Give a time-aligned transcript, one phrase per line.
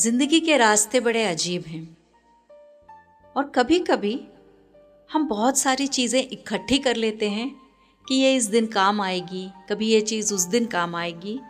[0.00, 1.96] ज़िंदगी के रास्ते बड़े अजीब हैं।
[3.36, 4.20] और कभी कभी
[5.10, 7.50] हम बहुत सारी चीज़ें इकट्ठी कर लेते हैं
[8.08, 11.40] कि ये इस दिन काम आएगी, कभी ये चीज़ उस दिन काम आएगी,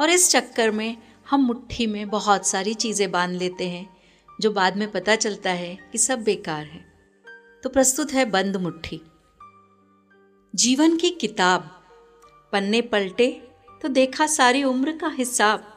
[0.00, 0.96] और इस चक्कर में
[1.30, 3.86] हम मुट्ठी में बहुत सारी चीज़ें बाँध लेते हैं,
[4.40, 6.84] जो बाद में पता चलता है कि सब बेकार है।
[7.62, 9.00] तो प्रस्तुत है बंद मुट्ठी।
[10.54, 11.70] जीवन की किताब,
[12.52, 13.30] पन्ने पलटे
[13.82, 15.69] तो देखा सारी उम्र का हिसाब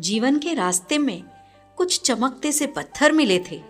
[0.00, 1.22] जीवन के रास्ते में
[1.76, 3.62] कुछ चमकते से पत्थर मिले थे।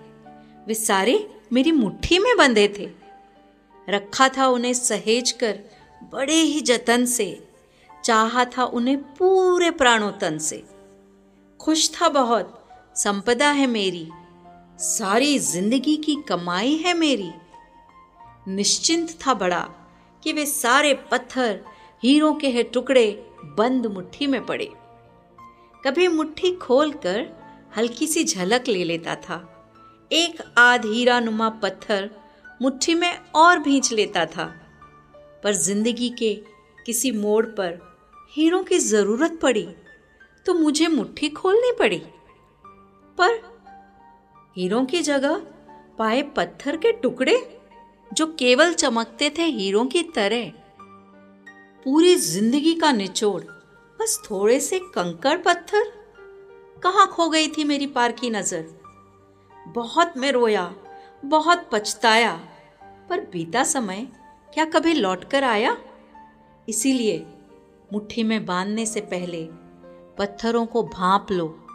[0.67, 2.89] वे सारे मेरी मुट्ठी में बंधे थे।
[3.91, 5.59] रखा था उन्हें सहेज कर
[6.13, 7.47] बड़े ही जतन से।
[8.05, 10.65] चाहा था उन्हें पूरे प्राणों तन से।
[11.61, 14.09] खुश था बहुत, संपदा है मेरी।
[14.79, 17.31] सारी ज़िंदगी की कमाई है मेरी।
[18.49, 19.69] निश्चिंत था बड़ा
[20.23, 21.61] कि वे सारे पत्थर
[22.03, 24.73] हीरों के है टुकड़े बंद मुट्ठी में पड़े।
[25.87, 27.27] कभी मुट्ठी खोलकर
[27.77, 29.37] हल्की सी झलक ले लेता था।
[30.11, 32.09] एक आध हीरा नुमा पत्थर
[32.61, 34.45] मुट्ठी में और भींच लेता था।
[35.45, 36.35] पर ज़िंदगी के
[36.87, 37.79] किसी मोड़ पर
[38.33, 39.67] हीरों की ज़रूरत पड़ी
[40.47, 42.03] तो मुझे मुट्ठी खोलनी पड़ी।
[43.19, 43.41] पर
[44.57, 45.43] हीरों की जगह
[45.99, 47.39] पाए पत्थर के टुकड़े,
[48.11, 50.51] जो केवल चमकते थे हीरों की तरह,
[51.87, 53.43] पूरी ज़िंदगी का निचोड़
[54.07, 55.85] बस थोड़े से कंकड़ पत्थर?
[56.83, 58.67] कहाँ खो गई थी मेरी पार की नज़र?
[59.69, 60.75] बहुत मैं रोया,
[61.25, 62.33] बहुत पछताया,
[63.11, 64.07] पर बीता समय
[64.55, 65.77] क्या कभी लौटकर आया?
[66.69, 67.27] इसीलिए
[67.93, 69.45] मुट्ठी में बांधने से पहले
[70.19, 71.67] पत्थरों को भांप लो,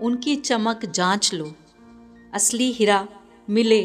[0.00, 1.52] उनकी चमक जाँच लो।
[2.34, 3.08] असली हीरा
[3.50, 3.82] मिले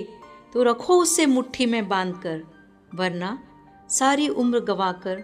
[0.54, 2.44] तो रखो उसे मुट्ठी में बांधकर,
[2.96, 3.44] वरना
[3.90, 5.24] सारी उम्र गवाकर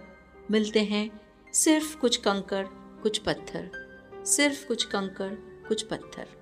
[0.50, 1.10] मिलते हैं
[1.52, 2.66] सिर्फ़ कुछ कंकड़
[3.02, 3.70] कुछ पत्थर।
[4.26, 5.34] सिर्फ़ कुछ कंकड़
[5.68, 6.37] कुछ पत्थर।